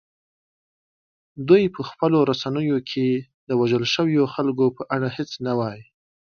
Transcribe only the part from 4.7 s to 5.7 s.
په اړه هیڅ نه